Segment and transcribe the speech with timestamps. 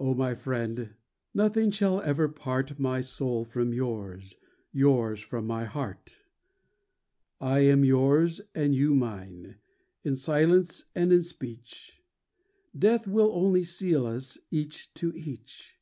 [0.00, 0.94] II O, my friend,
[1.34, 4.34] nothing shall ever part My soul from yours,
[4.72, 6.16] yours from my heart!
[7.42, 9.58] I am yours and you mine,
[10.02, 12.00] in silence and in speech,
[12.74, 15.76] Death will only seal us each to each.